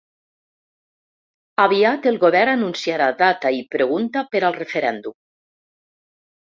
[1.65, 5.21] Aviat el govern anunciarà data i pregunta per al referèndum.